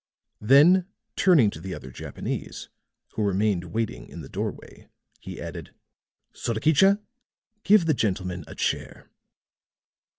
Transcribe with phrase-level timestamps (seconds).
[0.39, 2.69] Then turning to the other Japanese,
[3.11, 4.89] who remained waiting in the doorway,
[5.19, 5.75] he added:
[6.33, 6.99] "Sorakicha,
[7.63, 9.11] give the gentleman a chair."